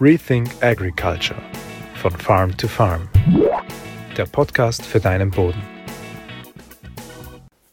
[0.00, 1.40] Rethink Agriculture
[1.94, 3.08] von Farm to Farm.
[4.16, 5.62] Der Podcast für deinen Boden.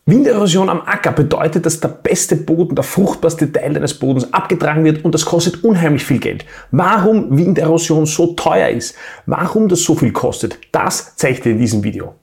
[0.06, 5.04] Winderosion am Acker bedeutet, dass der beste Boden, der fruchtbarste Teil deines Bodens abgetragen wird
[5.04, 6.46] und das kostet unheimlich viel Geld.
[6.70, 8.96] Warum Winderosion so teuer ist,
[9.26, 12.21] warum das so viel kostet, das zeige ich dir in diesem Video.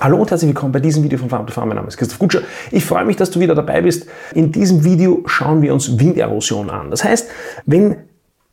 [0.00, 1.68] Hallo und herzlich willkommen bei diesem Video von Farm to Farm.
[1.68, 2.40] Mein Name ist Christoph Gutscher.
[2.70, 4.06] Ich freue mich, dass du wieder dabei bist.
[4.34, 6.90] In diesem Video schauen wir uns Winderosion an.
[6.90, 7.28] Das heißt,
[7.66, 7.96] wenn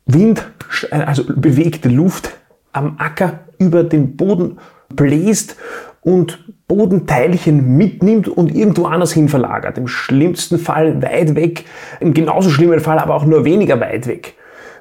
[0.06, 0.46] Wind,
[0.90, 2.30] also bewegte Luft
[2.72, 4.58] am Acker über den Boden
[4.88, 5.56] bläst
[6.02, 9.76] und Bodenteilchen mitnimmt und irgendwo anders hin verlagert.
[9.78, 11.64] Im schlimmsten Fall weit weg,
[12.00, 14.34] im genauso schlimmen Fall aber auch nur weniger weit weg.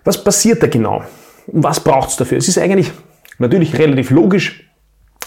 [0.03, 1.03] Was passiert da genau?
[1.47, 2.37] Und was braucht es dafür?
[2.37, 2.91] Es ist eigentlich
[3.39, 4.68] natürlich relativ logisch.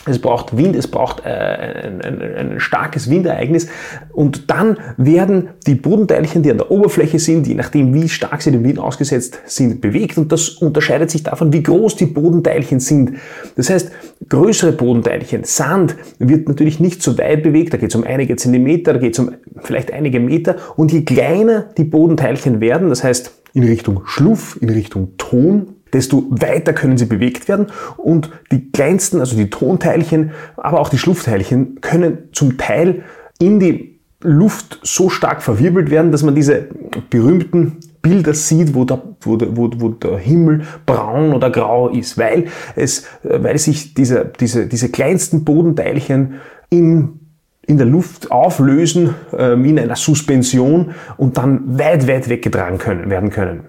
[0.04, 3.68] Es braucht Wind, es braucht äh, ein, ein, ein, starkes Windereignis.
[4.12, 8.50] Und dann werden die Bodenteilchen, die an der Oberfläche sind, je nachdem wie stark sie
[8.50, 10.18] dem Wind ausgesetzt sind, bewegt.
[10.18, 13.12] Und das unterscheidet sich davon, wie groß die Bodenteilchen sind.
[13.56, 13.92] Das heißt,
[14.28, 18.94] größere Bodenteilchen, Sand wird natürlich nicht so weit bewegt, da geht es um einige Zentimeter,
[18.94, 19.30] da geht es um
[19.62, 20.56] vielleicht einige Meter.
[20.74, 26.24] Und je kleiner die Bodenteilchen werden, das heißt in Richtung Schluff, in Richtung Ton, desto
[26.30, 31.80] weiter können sie bewegt werden und die kleinsten, also die Tonteilchen, aber auch die Schluffteilchen
[31.80, 33.04] können zum Teil
[33.38, 36.68] in die Luft so stark verwirbelt werden, dass man diese
[37.10, 42.46] berühmten Bilder sieht, wo der, wo, der, wo, der Himmel braun oder grau ist, weil,
[42.74, 46.40] es, weil sich diese, diese, diese kleinsten Bodenteilchen
[46.70, 47.20] in,
[47.66, 53.30] in der Luft auflösen, äh, in einer Suspension und dann weit, weit weggetragen können, werden
[53.30, 53.68] können.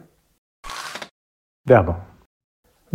[1.65, 1.95] Werbung.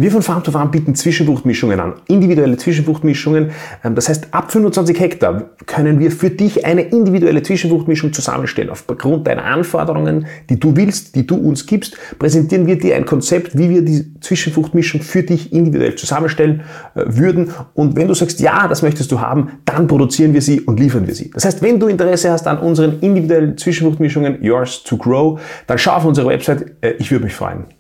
[0.01, 3.51] Wir von Farm to Farm bieten Zwischenfruchtmischungen an, individuelle Zwischenfruchtmischungen.
[3.83, 8.71] Ähm, das heißt, ab 25 Hektar können wir für dich eine individuelle Zwischenfruchtmischung zusammenstellen.
[8.71, 13.59] Aufgrund deiner Anforderungen, die du willst, die du uns gibst, präsentieren wir dir ein Konzept,
[13.59, 16.63] wie wir die Zwischenfruchtmischung für dich individuell zusammenstellen
[16.95, 17.51] äh, würden.
[17.75, 21.09] Und wenn du sagst, ja, das möchtest du haben, dann produzieren wir sie und liefern
[21.09, 21.33] wir sie.
[21.33, 25.95] Das heißt, wenn du Interesse hast an unseren individuellen Zwischenfruchtmischungen, yours to grow, dann schau
[25.95, 26.77] auf unsere Website.
[26.83, 27.78] Äh, ich würde mich freuen.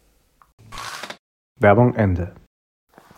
[1.61, 2.33] Werbung Ende.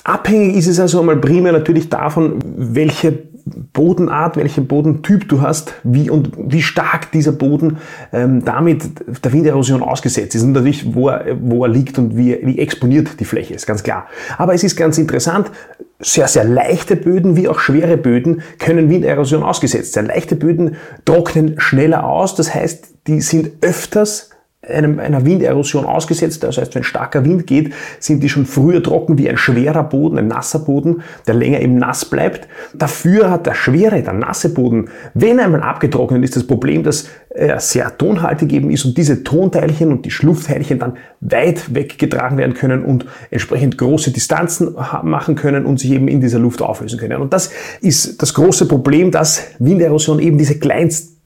[0.05, 3.31] Abhängig ist es also einmal primär natürlich davon, welche
[3.73, 7.79] Bodenart, welchen Bodentyp du hast, wie und wie stark dieser Boden
[8.13, 12.39] ähm, damit der Winderosion ausgesetzt ist und natürlich, wo er, wo er liegt und wie,
[12.43, 14.07] wie exponiert die Fläche ist, ganz klar.
[14.39, 15.51] Aber es ist ganz interessant,
[15.99, 20.07] sehr, sehr leichte Böden wie auch schwere Böden können Winderosion ausgesetzt sein.
[20.07, 24.30] Leichte Böden trocknen schneller aus, das heißt, die sind öfters
[24.71, 26.43] einem, einer Winderosion ausgesetzt.
[26.43, 30.19] Das heißt, wenn starker Wind geht, sind die schon früher trocken wie ein schwerer Boden,
[30.19, 32.49] ein nasser Boden, der länger im Nass bleibt.
[32.75, 37.61] Dafür hat der schwere, der nasse Boden, wenn einmal abgetrocknet ist, das Problem, dass er
[37.61, 42.85] sehr tonhaltig eben ist und diese Tonteilchen und die Schluffteilchen dann weit weggetragen werden können
[42.85, 47.23] und entsprechend große Distanzen machen können und sich eben in dieser Luft auflösen können.
[47.23, 50.59] Und das ist das große Problem, dass Winderosion eben diese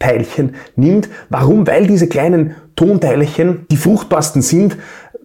[0.04, 1.08] Kleinstteilchen nimmt.
[1.30, 1.66] Warum?
[1.66, 4.76] Weil diese kleinen Tonteilchen die fruchtbarsten sind,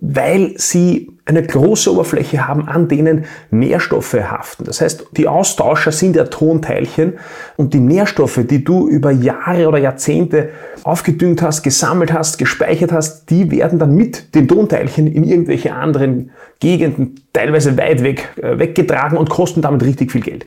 [0.01, 4.63] weil sie eine große Oberfläche haben, an denen Nährstoffe haften.
[4.63, 7.13] Das heißt, die Austauscher sind ja Tonteilchen
[7.57, 10.49] und die Nährstoffe, die du über Jahre oder Jahrzehnte
[10.83, 16.31] aufgedüngt hast, gesammelt hast, gespeichert hast, die werden dann mit den Tonteilchen in irgendwelche anderen
[16.59, 20.45] Gegenden, teilweise weit weg, äh, weggetragen und kosten damit richtig viel Geld.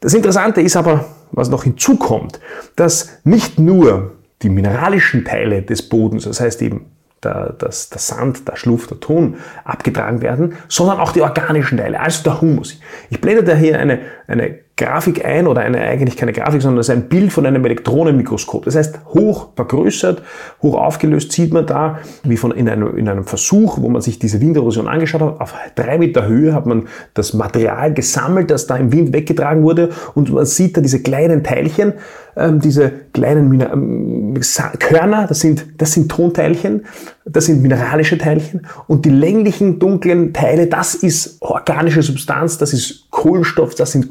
[0.00, 2.40] Das Interessante ist aber, was noch hinzukommt,
[2.76, 6.86] dass nicht nur die mineralischen Teile des Bodens, das heißt eben
[7.22, 12.00] der, das, der Sand, der Schluff, der Ton abgetragen werden, sondern auch die organischen Teile,
[12.00, 12.80] also der Humus.
[13.10, 16.88] Ich blende da hier eine, eine Grafik ein oder eine, eigentlich keine Grafik, sondern es
[16.88, 18.64] ist ein Bild von einem Elektronenmikroskop.
[18.64, 20.22] Das heißt, hoch vergrößert,
[20.62, 24.18] hoch aufgelöst sieht man da, wie von in einem, in einem Versuch, wo man sich
[24.18, 28.76] diese Winderosion angeschaut hat, auf drei Meter Höhe hat man das Material gesammelt, das da
[28.76, 31.94] im Wind weggetragen wurde und man sieht da diese kleinen Teilchen,
[32.36, 34.40] ähm, diese kleinen Mina ähm,
[34.78, 36.86] Körner, das sind, das sind Tonteilchen,
[37.26, 43.10] das sind mineralische Teilchen und die länglichen dunklen Teile, das ist organische Substanz, das ist
[43.10, 44.08] Kohlenstoff, das sind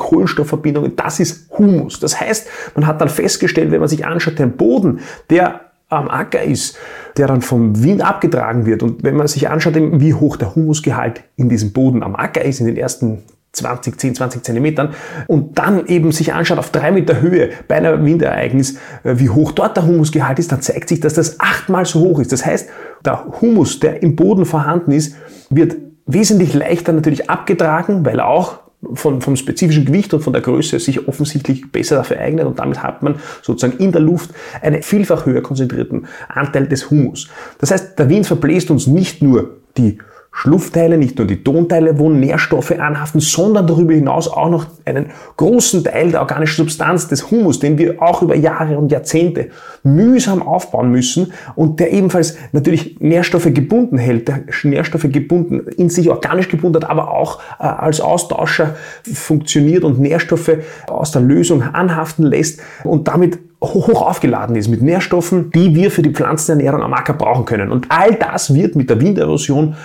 [0.60, 2.00] Kohlenstoffverbindungen, das ist Humus.
[2.00, 6.44] Das heißt, man hat dann festgestellt, wenn man sich anschaut, den Boden, der am Acker
[6.44, 6.78] ist,
[7.18, 11.24] der dann vom Wind abgetragen wird und wenn man sich anschaut, wie hoch der Humusgehalt
[11.36, 13.24] in diesem Boden am Acker ist, in den ersten
[13.54, 14.94] 20, 10, 20 Zentimetern
[15.26, 19.52] und dann eben sich anschaut auf drei Meter Höhe bei einem Windereignis, äh, wie hoch
[19.52, 22.32] dort der Humusgehalt ist, dann zeigt sich, dass das achtmal so hoch ist.
[22.32, 22.70] Das heißt,
[23.04, 25.16] der Humus, der im Boden vorhanden ist,
[25.50, 28.60] wird wesentlich leichter natürlich abgetragen, weil er auch
[28.94, 32.82] von, vom spezifischen Gewicht und von der Größe sich offensichtlich besser dafür eignet und damit
[32.82, 34.32] hat man sozusagen in der Luft
[34.62, 37.28] einen vielfach höher konzentrierten Anteil des Humus.
[37.60, 39.98] Das heißt, der Wind verbläst uns nicht nur die
[40.42, 45.84] Schluffteile, nicht nur die Tonteile, wo Nährstoffe anhaften, sondern darüber hinaus auch noch einen großen
[45.84, 49.50] Teil der organischen Substanz des Humus, den wir auch über Jahre und Jahrzehnte
[49.84, 56.10] mühsam aufbauen müssen und der ebenfalls natürlich Nährstoffe gebunden hält, der Nährstoffe gebunden, in sich
[56.10, 58.76] organisch gebunden hat, aber auch äh, als Austauscher
[59.14, 60.52] funktioniert und Nährstoffe
[60.88, 66.02] aus der Lösung anhaften lässt und damit hoch aufgeladen ist mit Nährstoffen, die wir für
[66.02, 67.72] die Pflanzenernährung am Acker brauchen können.
[67.72, 69.76] Und all das wird mit der Winderosion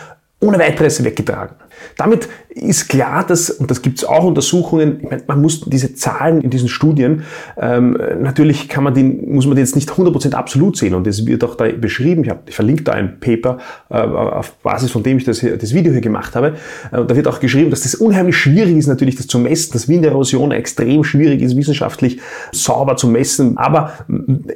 [0.44, 1.56] ohne weiteres weggetragen.
[1.96, 5.94] Damit ist klar, dass, und das gibt es auch Untersuchungen, ich meine, man muss diese
[5.94, 7.24] Zahlen in diesen Studien,
[7.56, 11.26] ähm, natürlich kann man den, muss man den jetzt nicht 100% absolut sehen und das
[11.26, 13.58] wird auch da beschrieben, ich, hab, ich verlinke da ein Paper,
[13.90, 16.54] äh, auf Basis von dem ich das, hier, das Video hier gemacht habe,
[16.92, 19.88] äh, da wird auch geschrieben, dass das unheimlich schwierig ist natürlich das zu messen, dass
[19.88, 22.20] Winderosion extrem schwierig ist, wissenschaftlich
[22.52, 23.94] sauber zu messen, aber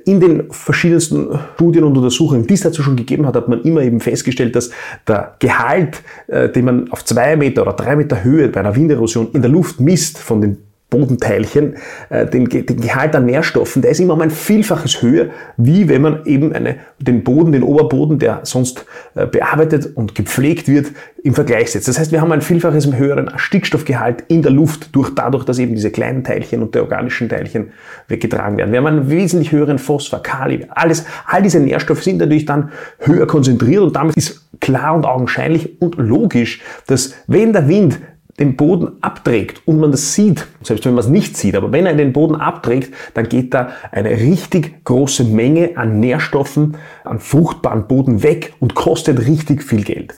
[0.04, 3.82] in den verschiedensten Studien und Untersuchungen, die es dazu schon gegeben hat, hat man immer
[3.82, 4.70] eben festgestellt, dass
[5.06, 9.30] der Gehalt, äh, den man auf zwei Meter oder drei Meter Höhe bei einer Winderosion
[9.32, 10.58] in der Luft misst von den
[10.90, 11.76] Bodenteilchen,
[12.08, 15.26] äh, den, den Gehalt an Nährstoffen, der ist immer um ein Vielfaches höher,
[15.58, 20.66] wie wenn man eben eine, den Boden, den Oberboden, der sonst äh, bearbeitet und gepflegt
[20.66, 21.88] wird, im Vergleich setzt.
[21.88, 25.74] Das heißt, wir haben ein Vielfaches höheren Stickstoffgehalt in der Luft, durch, dadurch, dass eben
[25.74, 27.72] diese kleinen Teilchen und die organischen Teilchen
[28.06, 28.70] weggetragen werden.
[28.72, 32.70] Wir haben einen wesentlich höheren Phosphor, Kali, alles, all diese Nährstoffe sind natürlich dann
[33.00, 38.00] höher konzentriert und damit ist klar und augenscheinlich und logisch, dass wenn der Wind
[38.38, 41.86] den Boden abträgt und man das sieht, selbst wenn man es nicht sieht, aber wenn
[41.86, 47.88] er den Boden abträgt, dann geht da eine richtig große Menge an Nährstoffen, an fruchtbaren
[47.88, 50.14] Boden weg und kostet richtig viel Geld.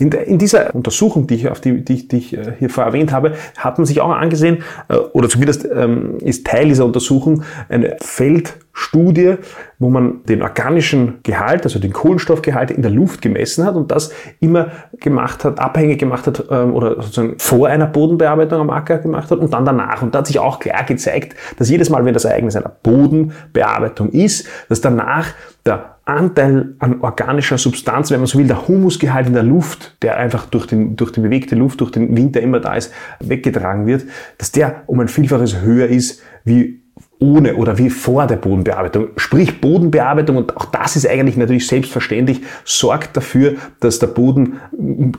[0.00, 3.12] In, in dieser Untersuchung, die ich, auf die, die, die ich äh, hier vorher erwähnt
[3.12, 7.98] habe, hat man sich auch angesehen, äh, oder zumindest ähm, ist Teil dieser Untersuchung eine
[8.00, 9.34] Feldstudie,
[9.78, 14.10] wo man den organischen Gehalt, also den Kohlenstoffgehalt in der Luft gemessen hat und das
[14.40, 14.68] immer
[14.98, 19.38] gemacht hat, abhängig gemacht hat ähm, oder sozusagen vor einer Bodenbearbeitung am Acker gemacht hat
[19.38, 20.00] und dann danach.
[20.00, 24.08] Und da hat sich auch klar gezeigt, dass jedes Mal, wenn das Ereignis einer Bodenbearbeitung
[24.08, 25.26] ist, dass danach
[25.66, 30.16] der Anteil an organischer Substanz, wenn man so will, der Humusgehalt in der Luft, der
[30.16, 34.04] einfach durch, den, durch die bewegte Luft, durch den Wind, immer da ist, weggetragen wird,
[34.38, 36.82] dass der um ein Vielfaches höher ist wie
[37.20, 39.08] ohne oder wie vor der Bodenbearbeitung.
[39.16, 44.60] Sprich Bodenbearbeitung, und auch das ist eigentlich natürlich selbstverständlich, sorgt dafür, dass der Boden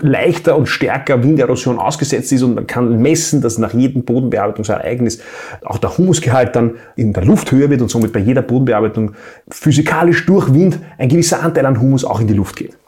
[0.02, 5.22] leichter und stärker Winderosion ausgesetzt ist und man kann messen, dass nach jedem Bodenbearbeitungsereignis
[5.64, 9.14] auch der Humusgehalt dann in der Luft höher wird und somit bei jeder Bodenbearbeitung
[9.50, 12.81] physikalisch durch Wind ein gewisser Anteil an Humus auch in die Luft geht.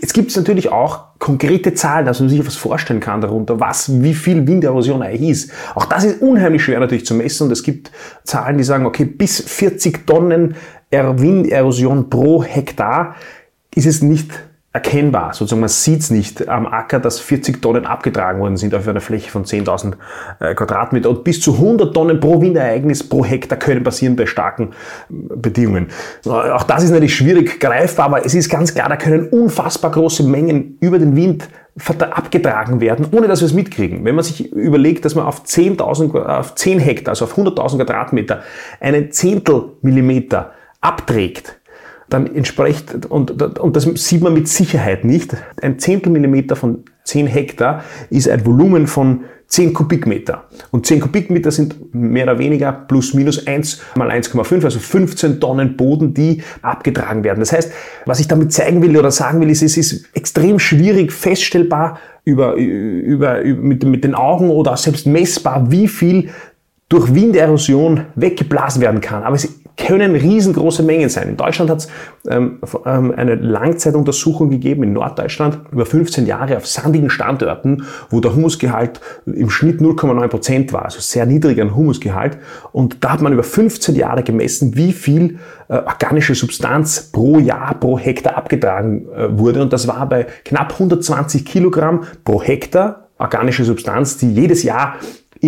[0.00, 4.02] Jetzt gibt es natürlich auch konkrete Zahlen, dass man sich etwas vorstellen kann darunter, was,
[4.02, 5.52] wie viel Winderosion eigentlich ist.
[5.74, 7.90] Auch das ist unheimlich schwer natürlich zu messen und es gibt
[8.24, 10.56] Zahlen, die sagen, okay, bis 40 Tonnen
[10.90, 13.16] Winderosion pro Hektar
[13.74, 14.30] ist es nicht
[14.74, 15.32] erkennbar.
[15.34, 19.00] Sozusagen, man sieht es nicht am Acker, dass 40 Tonnen abgetragen worden sind auf einer
[19.00, 19.92] Fläche von 10.000
[20.40, 21.10] äh, Quadratmeter.
[21.10, 24.72] Und bis zu 100 Tonnen pro Windereignis pro Hektar können passieren bei starken
[25.08, 25.86] äh, Bedingungen.
[26.26, 30.24] Auch das ist natürlich schwierig greifbar, aber es ist ganz klar, da können unfassbar große
[30.24, 31.48] Mengen über den Wind
[31.98, 34.04] abgetragen werden, ohne dass wir es mitkriegen.
[34.04, 38.42] Wenn man sich überlegt, dass man auf 10.000, auf 10 Hektar, also auf 100.000 Quadratmeter,
[38.80, 41.60] einen Zehntel Millimeter abträgt,
[42.14, 47.26] dann entspricht, und, und das sieht man mit Sicherheit nicht, ein Zehntel Millimeter von 10
[47.26, 50.44] Hektar ist ein Volumen von 10 Kubikmeter.
[50.70, 55.76] Und 10 Kubikmeter sind mehr oder weniger plus minus 1 mal 1,5, also 15 Tonnen
[55.76, 57.40] Boden, die abgetragen werden.
[57.40, 57.70] Das heißt,
[58.06, 62.54] was ich damit zeigen will oder sagen will, ist, es ist extrem schwierig feststellbar über,
[62.54, 66.30] über, über mit, mit den Augen oder selbst messbar, wie viel
[66.88, 69.24] durch Winderosion weggeblasen werden kann.
[69.24, 71.28] Aber es können riesengroße Mengen sein.
[71.28, 71.88] In Deutschland hat es
[72.28, 78.34] ähm, ähm, eine Langzeituntersuchung gegeben in Norddeutschland über 15 Jahre auf sandigen Standorten, wo der
[78.34, 82.38] Humusgehalt im Schnitt 0,9 Prozent war, also sehr niedriger Humusgehalt.
[82.72, 85.38] Und da hat man über 15 Jahre gemessen, wie viel
[85.68, 89.62] äh, organische Substanz pro Jahr, pro Hektar abgetragen äh, wurde.
[89.62, 94.96] Und das war bei knapp 120 Kilogramm pro Hektar organische Substanz, die jedes Jahr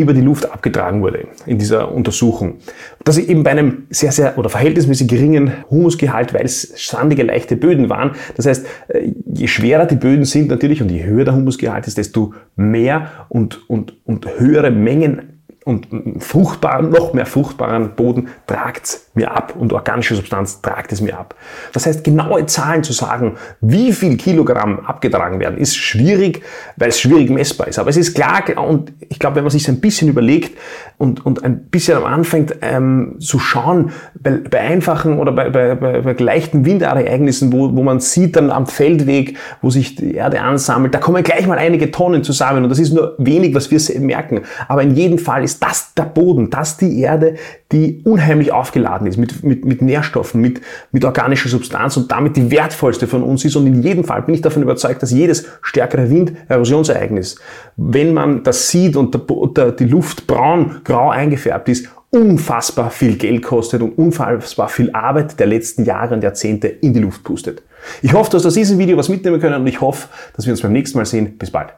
[0.00, 2.58] über die Luft abgetragen wurde in dieser Untersuchung.
[3.04, 7.88] Das eben bei einem sehr, sehr oder verhältnismäßig geringen Humusgehalt, weil es sandige, leichte Böden
[7.88, 8.12] waren.
[8.36, 11.98] Das heißt, äh, je schwerer die Böden sind natürlich und je höher der Humusgehalt ist,
[11.98, 15.35] desto mehr und, und, und höhere Mengen
[15.66, 15.88] und
[16.20, 21.34] fruchtbaren, noch mehr fruchtbaren Boden tragt mir ab und organische Substanz tragt es mir ab.
[21.72, 26.42] Das heißt, genaue Zahlen zu sagen, wie viel Kilogramm abgetragen werden, ist schwierig,
[26.76, 27.80] weil es schwierig messbar ist.
[27.80, 30.56] Aber es ist klar, und ich glaube, wenn man sich ein bisschen überlegt
[30.98, 36.00] und, und ein bisschen anfängt ähm, zu schauen, bei, bei einfachen oder bei, bei, bei,
[36.00, 40.94] bei leichten Windereignissen, wo, wo man sieht dann am Feldweg, wo sich die Erde ansammelt,
[40.94, 44.42] da kommen gleich mal einige Tonnen zusammen und das ist nur wenig, was wir merken.
[44.68, 47.36] Aber in jedem Fall ist das der Boden, das die Erde,
[47.72, 50.60] die unheimlich aufgeladen ist mit, mit, mit Nährstoffen, mit,
[50.92, 53.56] mit organischer Substanz und damit die wertvollste von uns ist.
[53.56, 57.36] Und in jedem Fall bin ich davon überzeugt, dass jedes stärkere Wind-Erosionsereignis,
[57.76, 59.22] wenn man das sieht und der,
[59.56, 65.38] der, die Luft braun, grau eingefärbt ist, unfassbar viel Geld kostet und unfassbar viel Arbeit
[65.38, 67.62] der letzten Jahre und Jahrzehnte in die Luft pustet.
[68.02, 70.52] Ich hoffe, du hast aus diesem Video was mitnehmen können und ich hoffe, dass wir
[70.52, 71.36] uns beim nächsten Mal sehen.
[71.38, 71.74] Bis bald.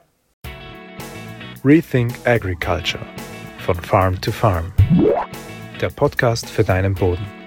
[1.64, 3.04] Rethink Agriculture
[3.68, 4.72] von Farm to Farm.
[5.78, 7.37] Der Podcast für deinen Boden.